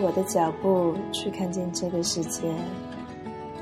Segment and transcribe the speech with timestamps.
[0.00, 2.42] 我的脚步，去看见这个世界。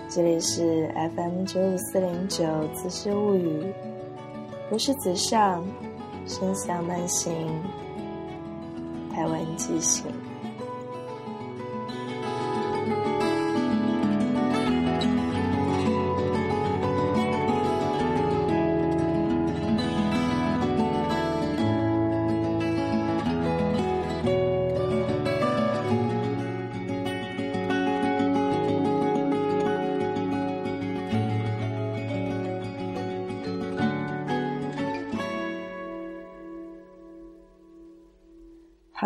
[0.08, 0.86] 这里是
[1.16, 3.62] FM 九五四零九《姿势物语》，
[4.70, 5.64] 我是子尚，
[6.26, 7.32] 声响慢行，
[9.14, 10.04] 台湾即行。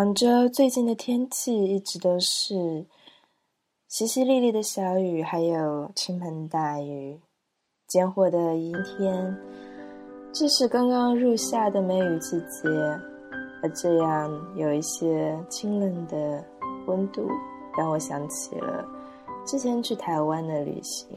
[0.01, 2.55] 广州最近的天气一直都是
[3.91, 7.21] 淅淅沥沥的小雨，还有倾盆大雨，
[7.87, 9.37] 间或的阴天。
[10.33, 12.67] 这是刚刚入夏的梅雨季节，
[13.63, 16.43] 而这样有一些清冷的
[16.87, 17.29] 温度，
[17.77, 18.83] 让我想起了
[19.45, 21.09] 之前去台湾的旅行。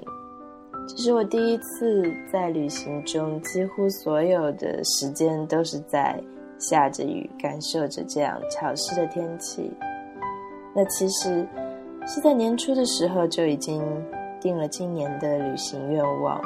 [0.90, 6.22] 这是我第一次在旅行中，几乎所有的时间都是在。
[6.64, 9.72] 下着雨，感受着这样潮湿的天气。
[10.74, 11.46] 那其实
[12.08, 13.84] 是在年初的时候就已经
[14.40, 16.42] 定了今年的旅行愿望，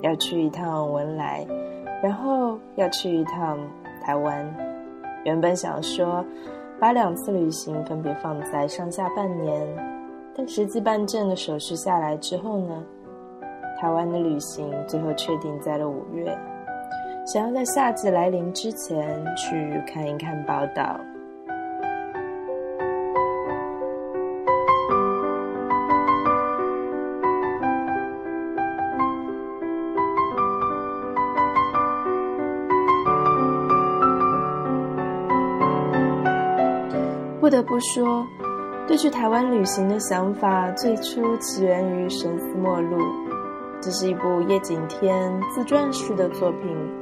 [0.00, 1.46] 要去一趟文莱，
[2.02, 3.58] 然后要去一趟
[4.02, 4.52] 台湾。
[5.24, 6.24] 原本想说
[6.80, 9.64] 把两次旅行分别放在上下半年，
[10.34, 12.82] 但实际办证的手续下来之后呢，
[13.80, 16.36] 台湾的旅行最后确定在了五月。
[17.24, 21.00] 想要在夏季来临之前去看一看宝岛。
[37.40, 38.26] 不得不说，
[38.86, 42.96] 对去台湾旅行的想法最初起源于《神思末路》，
[43.80, 47.01] 这是一部叶景天自传式的作品。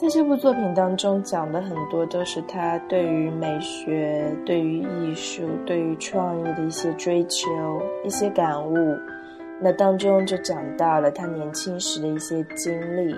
[0.00, 7.50] 在这部作品当中，讲的很多都是他对于美学、对于艺术、对于创意的一些追求、
[8.04, 8.96] 一些感悟。
[9.60, 13.12] 那当中就讲到了他年轻时的一些经历，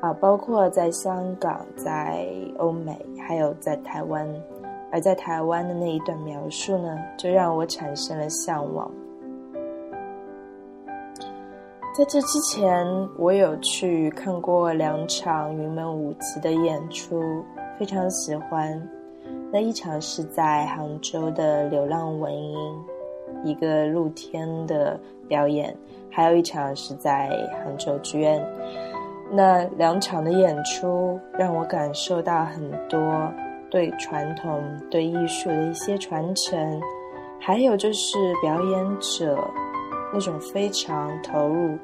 [0.00, 2.24] 啊，包括在香港、在
[2.58, 2.96] 欧美，
[3.26, 4.32] 还有在台湾。
[4.92, 8.88] 而在台湾的那一段描述呢，就让我产生了向往。
[11.96, 12.86] 在这之前，
[13.16, 17.42] 我有去看过两场云门舞集的演出，
[17.78, 18.86] 非常喜欢。
[19.50, 22.54] 那一场是在杭州的流浪文音，
[23.44, 25.72] 一个露天的表演；
[26.10, 27.30] 还有一场是在
[27.64, 28.46] 杭州剧院。
[29.32, 33.00] 那两场的演出让我感受到很多
[33.70, 36.78] 对传统、对艺术的一些传承，
[37.40, 39.50] 还有就是表演者。
[40.16, 41.78] 那种非常投入、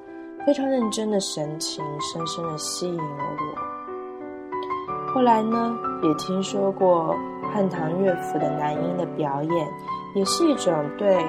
[0.47, 5.13] 非常认真的神情，深深的吸引了我。
[5.13, 7.15] 后来呢，也听说过
[7.53, 9.69] 汉唐乐府的男音的表演，
[10.15, 11.23] 也是一种对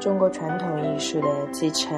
[0.00, 1.94] 中国传统艺术的继承。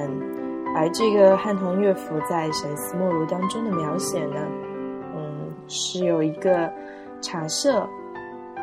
[0.74, 4.40] 而这个汉唐乐府在《神思末路》当中的描写呢，
[5.14, 6.68] 嗯，是有一个
[7.20, 7.88] 茶社，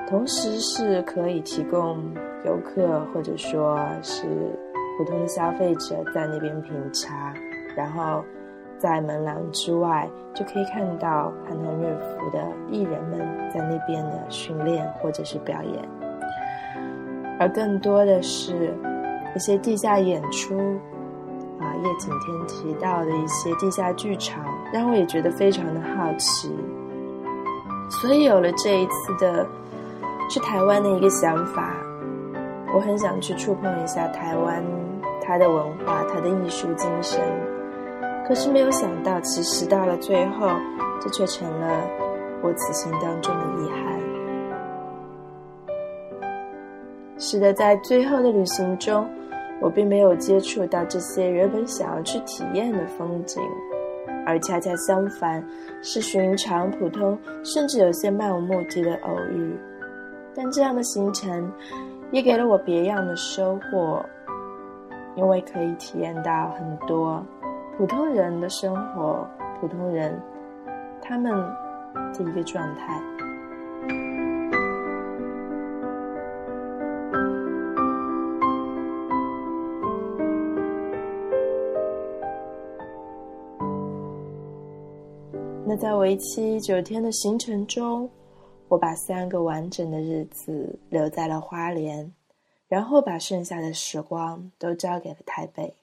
[0.09, 4.28] 同时是可以提供游客或者说是。
[4.97, 7.31] 普通的消费者在那边品茶，
[7.75, 8.24] 然后
[8.80, 13.19] 在门廊之外就可以看到汉唐乐府的艺人们
[13.53, 15.88] 在那边的训练或者是表演，
[17.40, 18.74] 而更多的是
[19.35, 20.58] 一些地下演出，
[21.59, 24.44] 啊，叶景天提到的一些地下剧场，
[24.74, 26.52] 让我也觉得非常的好奇，
[27.90, 29.47] 所以有了这一次的
[30.28, 31.75] 去台湾的一个想法，
[32.74, 34.64] 我很想去触碰一下台湾。
[35.28, 37.20] 他的文化，他的艺术精神，
[38.26, 40.47] 可是没有想到，其实到了最后，
[41.02, 41.68] 这却成了
[42.41, 44.00] 我此行当中的遗憾。
[47.20, 49.06] 是的，在最后的旅行中，
[49.59, 53.44] 我并没有接触到这些原本想要去体验的风景，
[54.26, 55.46] 而恰恰相反，
[55.82, 59.53] 是寻常、普通，甚至有些漫无目的的偶遇。
[60.34, 61.52] 但这样的行程，
[62.12, 64.06] 也给了我别样的收获。
[65.17, 67.22] 因为可以体验到很多
[67.75, 69.28] 普通人的生活，
[69.59, 70.17] 普通人
[71.02, 71.34] 他们
[72.14, 73.02] 的一个状态。
[85.66, 88.09] 那在为期九天的行程中，
[88.70, 92.09] 我把三个完整的日子留在了花莲。
[92.67, 95.73] 然后把剩下的时光都交给了台北。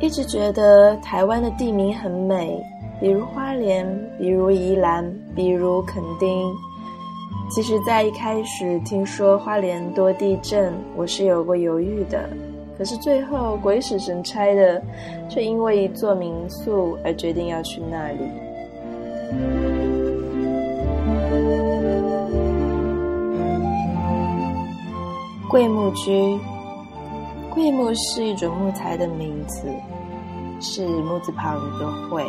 [0.00, 2.62] 一直觉得台湾的地名很美，
[3.00, 3.86] 比如花莲，
[4.18, 5.02] 比如宜兰，
[5.34, 6.54] 比如垦丁。
[7.50, 12.28] 其实，在一开始听说花莲多地震，我是有过犹豫的。
[12.76, 14.82] 可是最后鬼使神差的，
[15.28, 18.18] 却因为一座民宿而决定要去那里。
[25.48, 26.38] 桂木居，
[27.50, 29.68] 桂木是一种木材的名字。
[30.60, 32.24] 是木字旁一个“会”，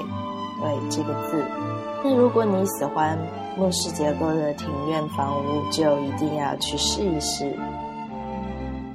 [0.59, 1.41] 对这个字。
[2.03, 3.17] 那如果你喜欢
[3.55, 7.53] 木式结构的庭院房屋，就一定要去试一试。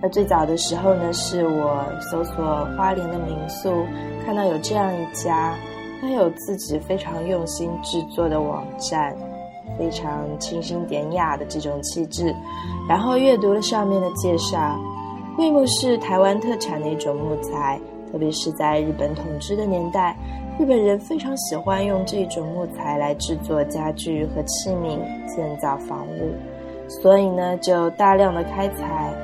[0.03, 3.85] 而最早的时候呢，是我搜索花莲的民宿，
[4.25, 5.55] 看到有这样一家，
[6.01, 9.15] 他有自己非常用心制作的网站，
[9.79, 12.35] 非常清新典雅的这种气质。
[12.89, 14.79] 然后阅读了上面的介绍，
[15.37, 17.79] 桂木是台湾特产的一种木材。
[18.11, 20.17] 特别是在日本统治的年代，
[20.59, 24.99] 日本人非常喜欢用这种木材来制作家具和器皿、
[25.29, 26.33] 建造房屋，
[26.89, 29.15] 所以呢，就大量的开采。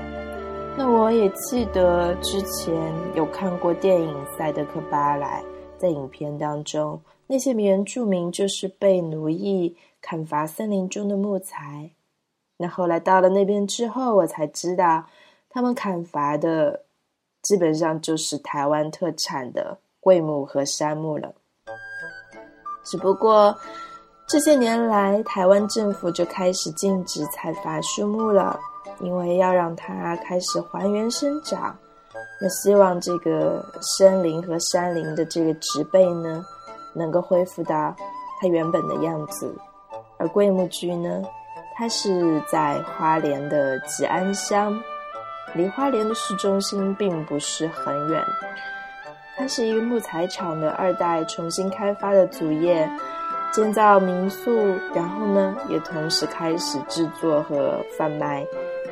[0.79, 2.75] 那我也记得之前
[3.15, 5.43] 有看过电影《赛德克巴莱》，
[5.79, 11.91] 在影片当中，那些原住民就是被奴役砍伐森林中的木材。
[12.59, 15.07] 那后来到了那边之后，我才知道，
[15.49, 16.83] 他们砍伐的。
[17.43, 21.33] 基本上就是台湾特产的桂木和杉木了。
[22.83, 23.57] 只不过
[24.27, 28.59] 这些年来，台湾政府就开始禁止采伐树木了，
[29.01, 31.77] 因为要让它开始还原生长。
[32.41, 36.45] 那希望这个森林和山林的这个植被呢，
[36.95, 37.95] 能够恢复到
[38.41, 39.55] 它原本的样子。
[40.19, 41.23] 而桂木居呢，
[41.75, 44.79] 它是在花莲的吉安乡。
[45.55, 48.23] 离花莲的市中心并不是很远，
[49.37, 52.87] 它是一个木材厂的二代重新开发的祖业，
[53.53, 54.51] 建造民宿，
[54.95, 58.45] 然后呢，也同时开始制作和贩卖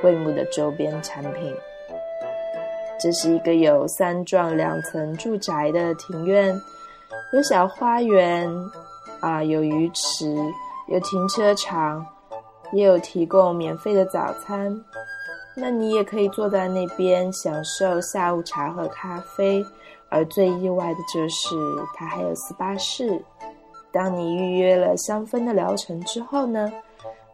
[0.04, 1.56] 桂木的周边产品。
[3.00, 6.54] 这是一个有三幢两层住宅的庭院，
[7.32, 8.46] 有小花园，
[9.20, 10.36] 啊，有鱼池，
[10.88, 12.06] 有停车场，
[12.74, 14.78] 也有提供免费的早餐。
[15.56, 19.64] 那你也可以坐在那边享受下午茶和咖啡，
[20.10, 21.56] 而最意外的就是
[21.96, 23.24] 它还有 SPA 室。
[23.90, 26.70] 当你预约了香氛的疗程之后呢，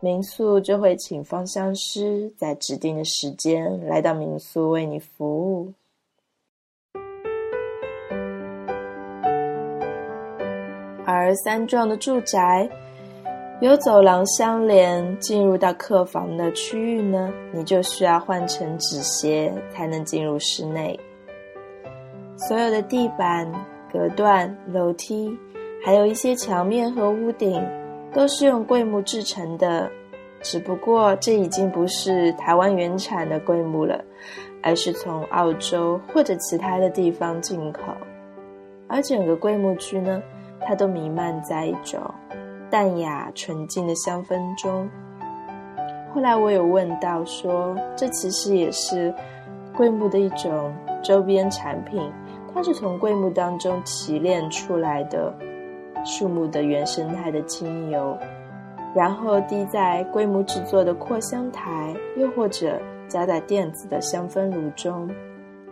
[0.02, 5.72] 民宿就会请芳香师在指定的时间来到民宿为你服务。
[11.04, 12.68] 而三幢的住宅。
[13.60, 20.98] 有走廊相连，进入到客房的区域呢，你就需要换成纸鞋才能进入室内。
[22.38, 23.46] 所有的地板、
[23.92, 25.30] 隔断、楼梯，
[25.84, 27.62] 还有一些墙面和屋顶，
[28.12, 29.90] 都是用桂木制成的。
[30.42, 34.02] 只不过这已经不是台湾原产的桂木了，
[34.62, 37.92] 而是从澳洲或者其他的地方进口。
[38.88, 40.22] 而整个桂木区呢，
[40.62, 42.00] 它都弥漫在一种。
[42.70, 44.88] 淡雅纯净的香氛中，
[46.14, 49.12] 后来我有问到说，这其实也是
[49.76, 52.00] 桂木的一种周边产品，
[52.54, 55.34] 它是从桂木当中提炼出来的
[56.04, 58.16] 树木的原生态的精油，
[58.94, 65.08] 然后滴在龟木制作的扩香台，又或者加在电子的香氛炉中，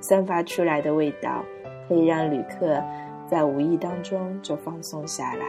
[0.01, 1.45] 散发出来的味道，
[1.89, 2.83] 可以让旅客
[3.27, 5.45] 在无意当中就放松下来。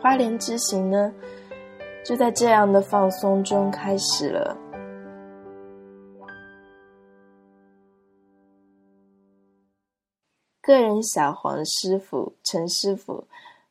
[0.00, 1.12] 花莲之行呢，
[2.04, 4.56] 就在这样的放松中开始了。
[10.66, 13.28] 个人小黄师傅陈师傅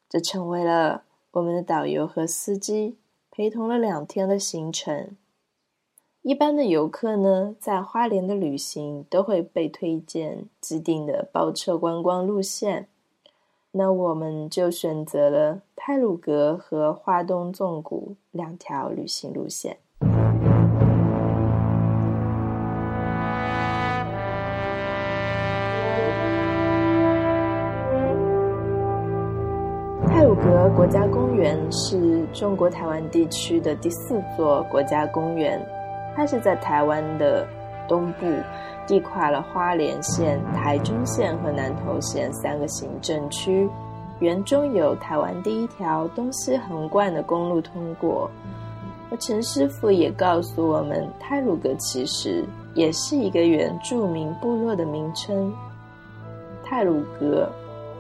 [0.08, 2.96] 就成为了我们的导游和司机，
[3.30, 5.18] 陪同了两天的行程。
[6.22, 12.88] 一般的游客呢，在花莲的旅行都会被推荐既定的包车观光路线。
[13.72, 19.80] 那我们就选择了泰鲁阁和花东纵谷两条旅行路线。
[31.72, 35.60] 是中国台湾地区的第四座国家公园，
[36.16, 37.46] 它是在台湾的
[37.88, 38.26] 东部
[38.88, 43.70] 地跨了花莲县、台中县和南投县三个行政区，
[44.20, 48.30] 园中有台湾第一条东西横贯的公路通过。
[49.12, 52.44] 而陈师傅也告诉我们，泰鲁格其实
[52.74, 55.54] 也是一个原住民部落的名称。
[56.64, 57.48] 泰鲁格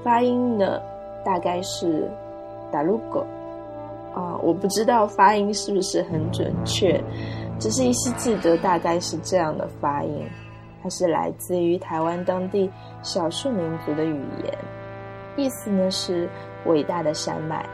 [0.04, 0.80] 发音呢，
[1.24, 2.10] 大概是
[2.72, 3.24] 达鲁狗
[4.16, 7.04] 啊，我不知道发音是不是很准确，
[7.60, 10.26] 只是依稀记得大概是这样的发音。
[10.82, 12.72] 它是来自于台湾当地
[13.04, 14.58] 少数民族的语言，
[15.36, 16.30] 意思呢是
[16.66, 17.66] 伟大的山脉。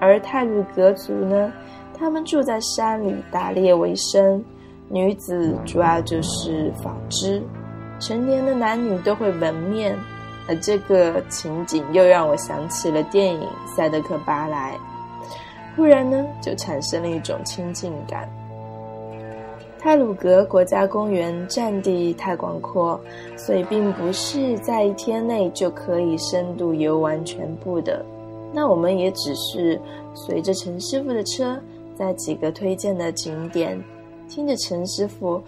[0.00, 1.52] 而泰鲁格族呢？
[1.98, 4.44] 他们住在山里，打猎为生。
[4.88, 7.42] 女子主要就是纺织，
[7.98, 9.96] 成年的男女都会纹面。
[10.48, 13.40] 而这个情景又让我想起了电影
[13.76, 14.74] 《赛德克巴莱》，
[15.78, 18.28] 突然呢，就产生了一种亲近感。
[19.78, 23.00] 泰鲁格国家公园占地太广阔，
[23.36, 28.04] 所以并不是在一天内就可以深度游玩全部的。
[28.52, 29.80] 那我们也只是
[30.16, 31.56] 随着陈师傅的车。
[31.96, 33.80] 在几个推荐的景点，
[34.28, 35.40] 听着陈师傅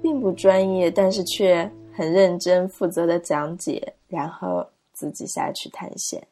[0.00, 6.26] 并不专业，但是却很认真负责的讲解，然后自己下去探险。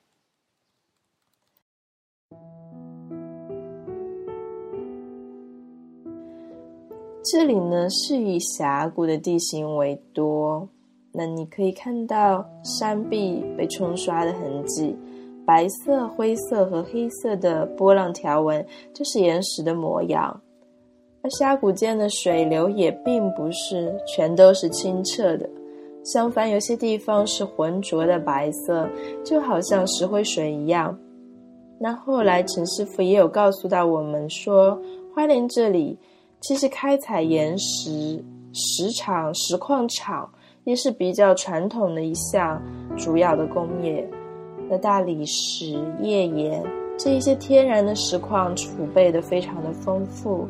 [7.25, 10.69] 这里呢是以峡谷的地形为多，
[11.13, 14.97] 那你可以看到山壁被冲刷的痕迹。
[15.47, 20.41] 白色、灰色和黑色的波浪条纹就是岩石的模样，
[21.23, 25.49] 而峡谷间的水流也并不是全都是清澈的，
[26.05, 28.89] 相反，有些地方是浑浊的白色，
[29.25, 30.99] 就好像石灰水一样。
[31.79, 34.77] 那后来陈师傅也有告诉到我们说，
[35.15, 35.99] 花莲这里
[36.43, 38.23] 其实开采岩石
[38.53, 40.29] 石场、石矿场
[40.65, 42.61] 也是比较传统的一项
[42.97, 44.05] 主要的工业。
[44.69, 46.61] 那大理石、页岩
[46.99, 50.49] 这一些天然的石矿储备的非常的丰富，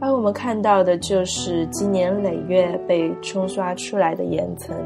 [0.00, 4.76] 而我们看到的就是经年累月被冲刷出来的岩层。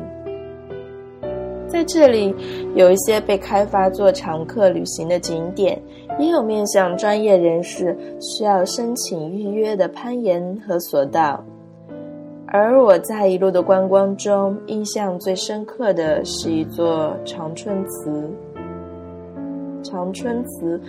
[1.66, 2.34] 在这里
[2.74, 5.80] 有一些被开发做常客旅行的景点，
[6.18, 11.42] 也有面向专业人士需要申请预约的攀岩和索道。
[12.46, 18.30] 而我在一路的观光中，印象最深刻的是一座长春祠。
[19.82, 20.80] 长春祠，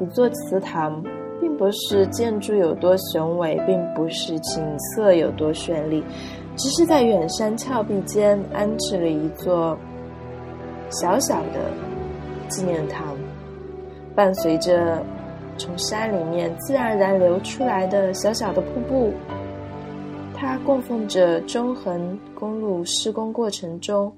[0.00, 1.02] 一座祠堂，
[1.40, 6.04] 并不是建筑有多雄伟，并不是景色有多绚丽，
[6.56, 9.76] 只是在远山峭壁间安置了一座
[10.90, 11.70] 小小的
[12.48, 13.16] 纪念堂，
[14.14, 15.04] 伴随着
[15.58, 19.12] 从山里面自然而然流出来的小小的瀑布，
[20.34, 24.12] 它供奉着中横公路施工过程中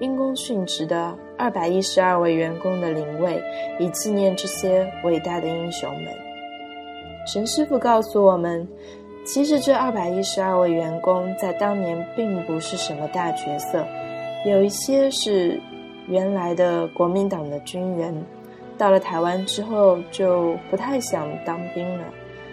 [0.00, 1.14] 因公殉职的。
[1.38, 3.38] 二百一十二位员工的灵位，
[3.78, 6.06] 以纪念这些伟大的英雄们。
[7.26, 8.66] 神师傅告诉我们，
[9.26, 13.84] 其实这二百一十二位员工在当年并不是什么大角色，
[14.46, 15.60] 有一些是
[16.08, 18.14] 原来的国民党的军人，
[18.78, 22.04] 到了台湾之后就不太想当兵了，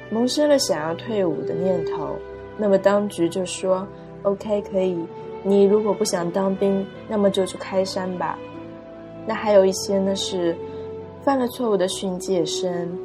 [0.10, 2.16] 萌生了想要退伍的念头。
[2.58, 3.88] 那么当局就说
[4.24, 4.98] ：“OK，可以，
[5.44, 8.38] 你如果不想当兵，那么就去开山吧。”
[9.26, 10.56] 那还有一些呢是
[11.22, 12.98] 犯了错误的训诫生，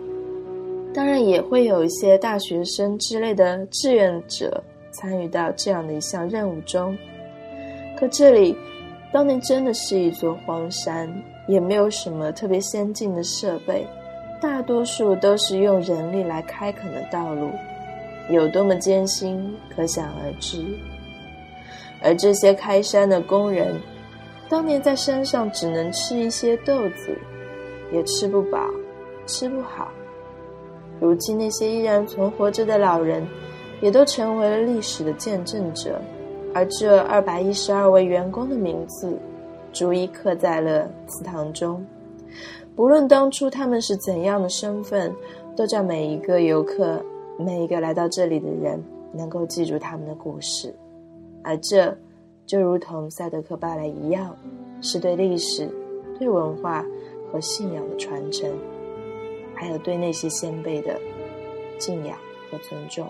[0.92, 6.96] 当然也会有一些大学生之类的志愿者参与到这样的一项任务中。
[7.96, 8.56] 可这里
[9.12, 11.08] 当年真的是一座荒山，
[11.48, 13.84] 也没有什么特别先进的设备，
[14.40, 17.50] 大多数都是用人力来开垦的道路，
[18.30, 20.64] 有多么艰辛，可想而知。
[22.00, 23.74] 而这些开山的工人。
[24.50, 27.14] 当年在山上只能吃一些豆子，
[27.92, 28.58] 也吃不饱，
[29.26, 29.88] 吃不好。
[30.98, 33.28] 如今那些依然存活着的老人，
[33.82, 36.00] 也都成为了历史的见证者。
[36.54, 39.18] 而这二百一十二位员工的名字，
[39.72, 41.84] 逐一刻在了祠堂中。
[42.74, 45.14] 不论当初他们是怎样的身份，
[45.56, 47.04] 都叫每一个游客、
[47.38, 48.82] 每一个来到这里的人，
[49.12, 50.74] 能够记住他们的故事。
[51.42, 51.96] 而这。
[52.46, 54.34] 就如同赛德克巴莱一样，
[54.80, 55.68] 是对历史、
[56.18, 56.82] 对文化
[57.30, 58.50] 和信仰的传承，
[59.54, 60.98] 还有对那些先辈的
[61.78, 62.16] 敬仰
[62.50, 63.06] 和尊重。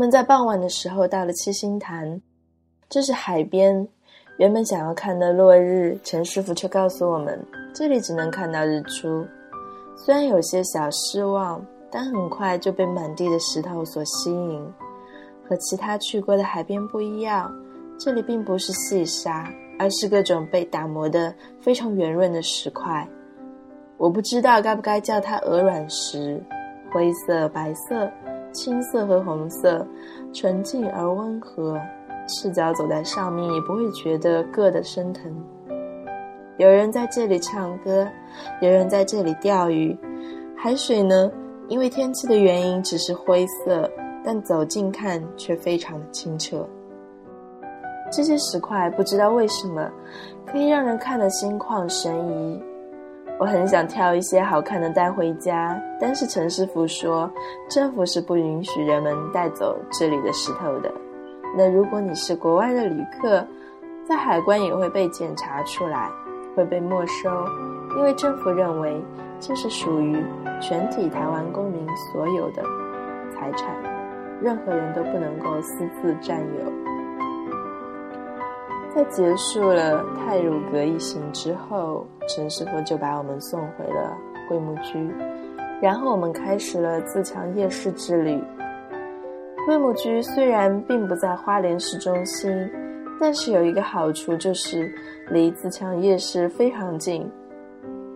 [0.00, 2.18] 我们在傍晚的时候到了七星潭，
[2.88, 3.86] 这是海边。
[4.38, 7.38] 原本想要看的落日，陈师傅却告诉我们，
[7.74, 9.26] 这里只能看到日出。
[9.94, 14.66] 虽然有些小失望，但很快就被满地的石头所吸引。
[15.46, 17.54] 和其他去过的海边不一样，
[17.98, 23.06] 这里并不是细沙，而是各种被打磨的非常圆润的石块。
[23.98, 26.42] 我不知道该不该叫它鹅卵石，
[26.90, 28.10] 灰色、白色、
[28.52, 29.86] 青色和红色，
[30.32, 31.80] 纯净而温和。
[32.28, 35.34] 赤脚走在上面也不会觉得硌得生疼。
[36.58, 38.06] 有人在这里唱歌，
[38.60, 39.96] 有人在这里钓鱼。
[40.56, 41.30] 海水呢，
[41.68, 43.90] 因为天气的原因只是灰色，
[44.22, 46.64] 但走近看却非常的清澈。
[48.12, 49.90] 这些石块不知道为什么
[50.46, 52.62] 可以让人看得心旷神怡。
[53.40, 57.28] 我很想挑一些好看的带回家，但是陈师傅说
[57.70, 60.92] 政府是不允许人们带走这里的石头的。
[61.56, 63.42] 那如果你是国外的旅客，
[64.06, 66.10] 在海关也会被检查出来，
[66.54, 67.30] 会被没收，
[67.96, 69.02] 因为政府认为
[69.40, 70.22] 这是属于
[70.60, 72.62] 全体台湾公民所有的
[73.32, 73.74] 财产，
[74.42, 76.89] 任何人都不能够私自占有。
[78.94, 84.18] 在结束了泰鲁阁一行之后，陈师傅就把我们送回了
[84.48, 85.08] 桂木居，
[85.80, 88.42] 然后我们开始了自强夜市之旅。
[89.64, 92.50] 桂木居虽然并不在花莲市中心，
[93.20, 94.92] 但是有一个好处就是
[95.30, 97.30] 离自强夜市非常近。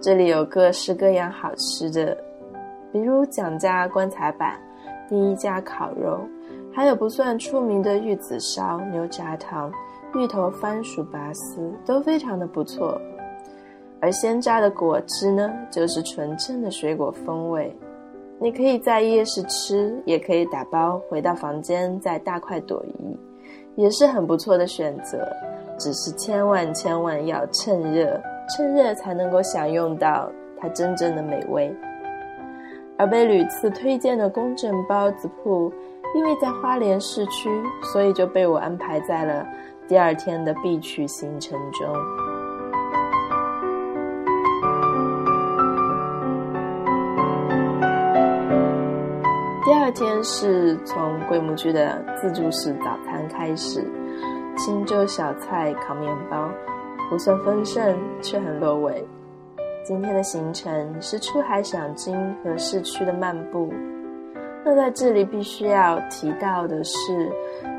[0.03, 2.17] 这里有各式各样好吃的，
[2.93, 4.59] 比如蒋家棺材板、
[5.09, 6.19] 第一家烤肉，
[6.75, 9.73] 还有不算出名的玉子烧、牛轧糖、
[10.15, 13.01] 芋头番薯拔丝，都非常的不错。
[14.01, 17.75] 而鲜榨的果汁呢，就是纯正的水果风味。
[18.39, 23.17] 你可以在夜市吃，也可以打包回到房间再大快朵颐，
[23.77, 25.27] 也是很不错的选择。
[25.79, 31.75] 只是千万千万要趁热，趁热才能够享用到它真正的美味。
[32.97, 35.73] 而被屡次推荐的公正包子铺，
[36.15, 37.51] 因为在花莲市区，
[37.93, 39.45] 所以就被我安排在了
[39.87, 41.87] 第二天的必去行程中。
[49.65, 53.87] 第二天是从桂木居的自助式早餐开始，
[54.57, 56.49] 清粥小菜、烤面包，
[57.11, 59.07] 不算丰盛，却很落味。
[59.85, 63.71] 今天的行程是出海赏金和市区的漫步。
[64.65, 67.31] 那在这里必须要提到的是，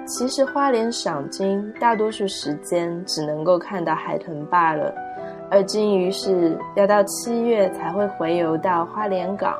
[0.06, 4.94] 其实花莲赏金大多数时间只能够看到海豚罢了，
[5.50, 9.58] 而金鱼是要到七月才会回游到花莲港。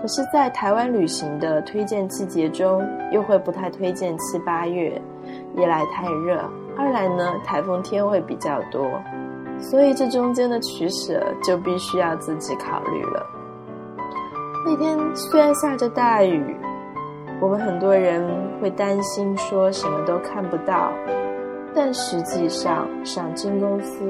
[0.00, 4.98] 可是，在台湾旅行的推荐季节中，又会不太推荐七八月，
[5.54, 6.42] 一来太热，
[6.78, 8.82] 二来呢台风天会比较多，
[9.58, 13.26] 所以这中间的取舍就必须要自己考虑了。
[14.64, 16.56] 那天虽然下着大雨，
[17.38, 18.26] 我们很多人
[18.60, 20.92] 会担心说什么都看不到，
[21.74, 24.08] 但实际上赏金公司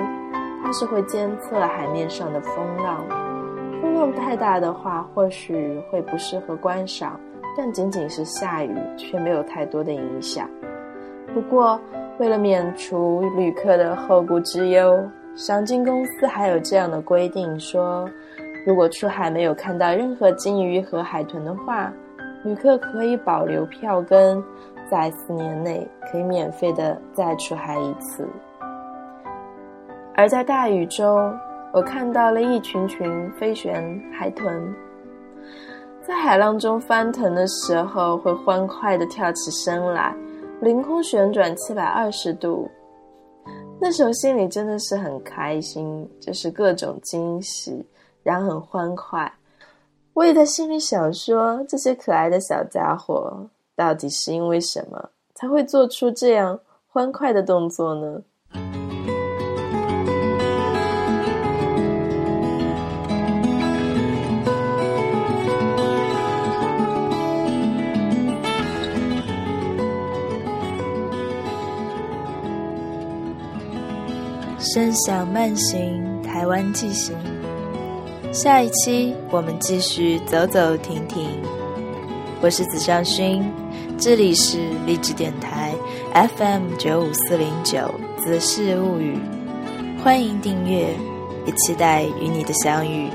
[0.62, 3.04] 它是会监测海面上的风浪。
[3.80, 7.18] 风浪太大的话，或许会不适合观赏，
[7.56, 10.48] 但仅仅是下雨，却没有太多的影响。
[11.32, 11.80] 不过，
[12.18, 14.98] 为了免除旅客的后顾之忧，
[15.34, 18.08] 赏金公司还有这样的规定：说，
[18.66, 21.92] 如果出海没有看到任何鲸鱼和海豚的话，
[22.44, 24.42] 旅客可以保留票根，
[24.90, 28.28] 在四年内可以免费的再出海一次。
[30.14, 31.32] 而在大雨中。
[31.72, 33.80] 我看到了一群群飞旋
[34.12, 34.74] 海豚，
[36.02, 40.12] 在海浪中翻腾的时候，会欢快地跳起身来，
[40.60, 42.68] 凌空旋转七百二十度。
[43.80, 47.86] 那时候心里真的是很开心，就是各种惊喜，
[48.24, 49.32] 然后很欢快。
[50.12, 58.22] 我也在心里想说，这些可爱的小家伙到底是因为什么才会做出这样欢快的动作呢？
[74.58, 77.16] 声响慢行，台湾记行。
[78.32, 81.28] 下一期我们继续走走停停。
[82.40, 83.44] 我是子尚勋，
[83.98, 85.74] 这里是励志电台
[86.36, 87.78] FM 九五四零九
[88.22, 89.18] 《子事物语》，
[90.00, 90.94] 欢迎订阅，
[91.44, 93.08] 也期待与你的相遇。